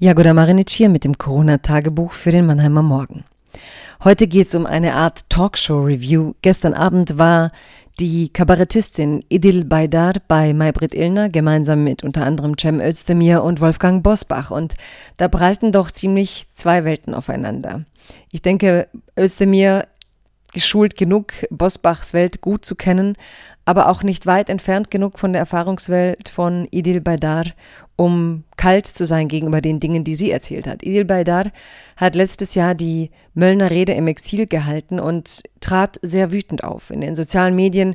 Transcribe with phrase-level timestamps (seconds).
[0.00, 3.24] Jagoda Marinic hier mit dem Corona-Tagebuch für den Mannheimer Morgen.
[4.04, 6.34] Heute geht es um eine Art Talkshow-Review.
[6.40, 7.50] Gestern Abend war
[7.98, 14.04] die Kabarettistin Idil Baydar bei Maybrit Illner gemeinsam mit unter anderem Cem Özdemir und Wolfgang
[14.04, 14.74] Bosbach und
[15.16, 17.84] da prallten doch ziemlich zwei Welten aufeinander.
[18.30, 18.86] Ich denke,
[19.18, 19.88] Özdemir
[20.52, 23.14] geschult genug, Bosbachs Welt gut zu kennen,
[23.64, 27.46] aber auch nicht weit entfernt genug von der Erfahrungswelt von Idil Baydar,
[27.96, 30.82] um kalt zu sein gegenüber den Dingen, die sie erzählt hat.
[30.82, 31.46] Idil Baydar
[31.96, 36.90] hat letztes Jahr die Möllner Rede im Exil gehalten und trat sehr wütend auf.
[36.90, 37.94] In den sozialen Medien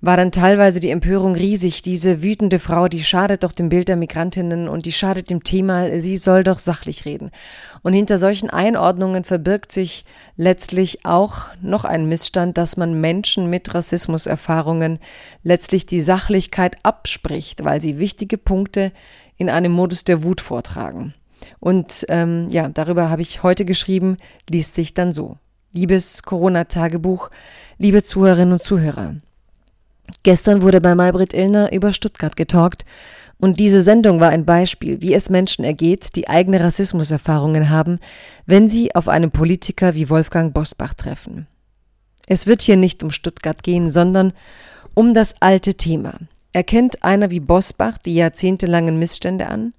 [0.00, 1.82] war dann teilweise die Empörung riesig.
[1.82, 6.00] Diese wütende Frau, die schadet doch dem Bild der Migrantinnen und die schadet dem Thema,
[6.00, 7.30] sie soll doch sachlich reden.
[7.82, 10.04] Und hinter solchen Einordnungen verbirgt sich
[10.36, 14.98] letztlich auch noch ein Missstand, dass man Menschen mit Rassismuserfahrungen
[15.42, 18.92] letztlich die Sachlichkeit abspricht, weil sie wichtige Punkte
[19.36, 21.14] in einem Modus der Wut vortragen.
[21.60, 24.16] Und ähm, ja, darüber habe ich heute geschrieben,
[24.48, 25.38] liest sich dann so.
[25.72, 27.30] Liebes Corona-Tagebuch,
[27.78, 29.16] liebe Zuhörerinnen und Zuhörer.
[30.22, 32.84] Gestern wurde bei Maybrit Illner über Stuttgart getalkt
[33.38, 37.98] und diese Sendung war ein Beispiel, wie es Menschen ergeht, die eigene Rassismuserfahrungen haben,
[38.46, 41.46] wenn sie auf einen Politiker wie Wolfgang Bosbach treffen.
[42.26, 44.32] Es wird hier nicht um Stuttgart gehen, sondern
[44.94, 46.14] um das alte Thema.
[46.54, 49.74] Erkennt einer wie Bosbach die jahrzehntelangen Missstände an?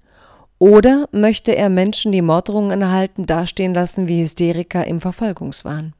[0.58, 5.94] Oder möchte er Menschen, die Morddrohungen erhalten, dastehen lassen wie Hysteriker im Verfolgungswahn?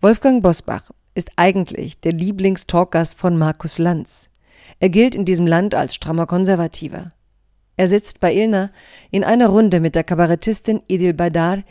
[0.00, 4.30] Wolfgang Bosbach ist eigentlich der Lieblingstalkgast von Markus Lanz.
[4.78, 7.08] Er gilt in diesem Land als strammer Konservativer.
[7.76, 8.70] Er sitzt bei Ilna
[9.10, 11.64] in einer Runde mit der Kabarettistin Idil Badar,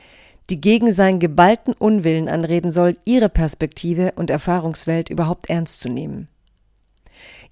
[0.50, 6.28] die gegen seinen geballten Unwillen anreden soll, ihre Perspektive und Erfahrungswelt überhaupt ernst zu nehmen.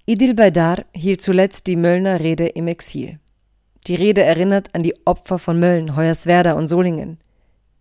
[0.06, 3.18] Idil Badar hielt zuletzt die Möllner Rede im Exil.
[3.86, 7.18] Die Rede erinnert an die Opfer von Mölln, Hoyerswerda und Solingen.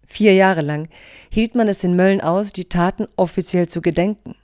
[0.06, 0.90] Vier Jahre lang
[1.30, 4.36] hielt man es in Mölln aus, die Taten offiziell zu gedenken.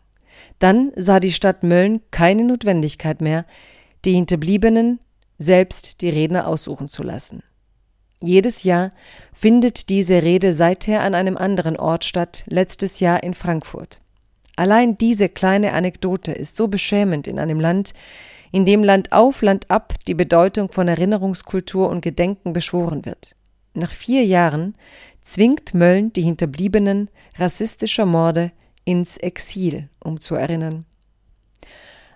[0.60, 3.46] Dann sah die Stadt Mölln keine Notwendigkeit mehr,
[4.06, 5.00] die Hinterbliebenen
[5.38, 7.42] selbst die Redner aussuchen zu lassen.
[8.22, 8.90] Jedes Jahr
[9.34, 14.00] findet diese Rede seither an einem anderen Ort statt, letztes Jahr in Frankfurt.
[14.56, 17.94] Allein diese kleine Anekdote ist so beschämend in einem Land,
[18.52, 23.36] in dem Land auf, Land ab die Bedeutung von Erinnerungskultur und Gedenken beschworen wird.
[23.74, 24.76] Nach vier Jahren
[25.22, 28.52] zwingt Mölln die Hinterbliebenen rassistischer Morde
[28.86, 30.86] ins Exil, um zu erinnern.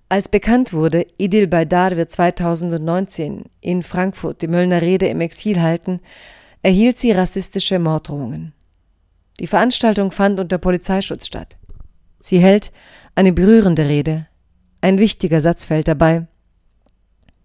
[0.08, 6.00] Als bekannt wurde, Idil Baydar wird 2019 in Frankfurt die Möllner Rede im Exil halten,
[6.64, 8.54] erhielt sie rassistische Morddrohungen.
[9.40, 11.59] Die Veranstaltung fand unter Polizeischutz statt.
[12.20, 12.72] Sie hält
[13.16, 14.28] eine berührende Rede.
[14.82, 16.28] Ein wichtiger Satz fällt dabei.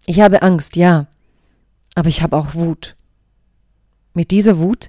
[0.05, 1.07] Ich habe Angst, ja,
[1.95, 2.95] aber ich habe auch Wut.
[4.13, 4.87] Mit dieser Wut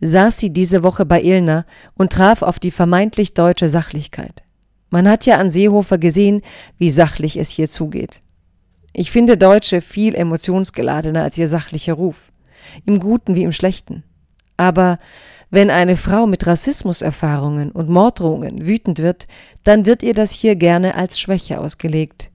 [0.00, 1.64] saß sie diese Woche bei Ilna
[1.94, 4.42] und traf auf die vermeintlich deutsche Sachlichkeit.
[4.90, 6.42] Man hat ja an Seehofer gesehen,
[6.78, 8.20] wie sachlich es hier zugeht.
[8.92, 12.32] Ich finde Deutsche viel emotionsgeladener als ihr sachlicher Ruf,
[12.86, 14.02] im Guten wie im Schlechten.
[14.60, 14.98] Aber
[15.48, 19.26] wenn eine Frau mit Rassismuserfahrungen und Morddrohungen wütend wird,
[19.64, 22.30] dann wird ihr das hier gerne als Schwäche ausgelegt.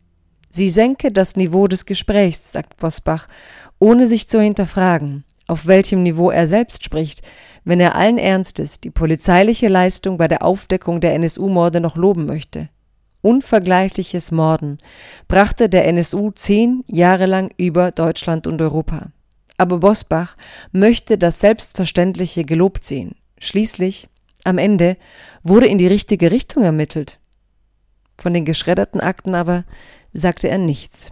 [0.50, 3.28] Sie senke das Niveau des Gesprächs, sagt Bosbach,
[3.78, 7.22] ohne sich zu hinterfragen, auf welchem Niveau er selbst spricht,
[7.64, 12.69] wenn er allen Ernstes die polizeiliche Leistung bei der Aufdeckung der NSU-Morde noch loben möchte.
[13.22, 14.80] Unvergleichliches Morden
[15.28, 19.12] brachte der NSU zehn Jahre lang über Deutschland und Europa.
[19.58, 20.36] Aber Bosbach
[20.72, 23.16] möchte das Selbstverständliche gelobt sehen.
[23.40, 24.10] Schließlich,
[24.44, 24.97] am Ende,
[25.44, 27.20] wurde in die richtige Richtung ermittelt.
[28.18, 29.64] Von den geschredderten Akten aber
[30.14, 31.12] sagte er nichts.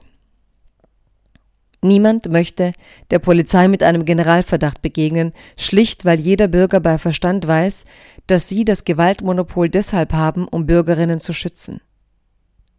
[1.81, 2.71] Niemand möchte
[3.11, 7.83] der Polizei mit einem Generalverdacht begegnen, schlicht weil jeder Bürger bei Verstand weiß,
[8.25, 11.81] dass sie das Gewaltmonopol deshalb haben, um Bürgerinnen zu schützen.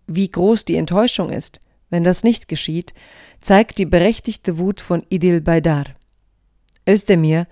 [0.06, 1.60] Wie groß die Enttäuschung ist,
[1.94, 2.92] wenn das nicht geschieht,
[3.40, 5.84] zeigt die berechtigte Wut von Idil Baydar.
[6.88, 7.46] Özdemir,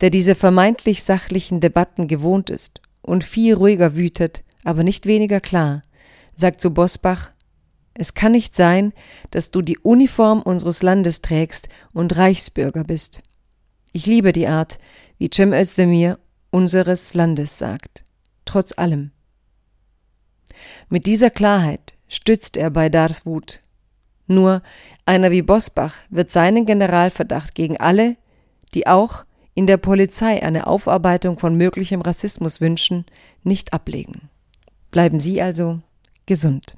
[0.00, 5.82] der diese vermeintlich sachlichen Debatten gewohnt ist und viel ruhiger wütet, aber nicht weniger klar,
[6.36, 7.32] sagt zu Bosbach,
[7.94, 8.92] es kann nicht sein,
[9.32, 13.22] dass du die Uniform unseres Landes trägst und Reichsbürger bist.
[13.90, 14.78] Ich liebe die Art,
[15.18, 16.20] wie Cem Özdemir
[16.52, 18.04] unseres Landes sagt.
[18.44, 19.10] Trotz allem.
[20.88, 23.60] Mit dieser Klarheit stützt er bei Darswut.
[24.30, 24.62] Nur
[25.06, 28.16] einer wie Bosbach wird seinen Generalverdacht gegen alle,
[28.74, 29.24] die auch
[29.54, 33.06] in der Polizei eine Aufarbeitung von möglichem Rassismus wünschen,
[33.42, 34.30] nicht ablegen.
[34.92, 35.80] Bleiben Sie also
[36.26, 36.76] gesund.